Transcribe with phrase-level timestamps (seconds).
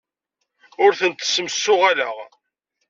[0.83, 2.15] Ur tent-ssemsuɣaleɣ.